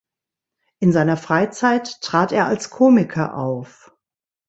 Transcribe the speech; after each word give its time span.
In 0.79 0.91
seiner 0.91 1.15
Freizeit 1.15 2.01
trat 2.01 2.31
er 2.31 2.47
als 2.47 2.71
Komiker 2.71 3.37
auf. 3.37 3.93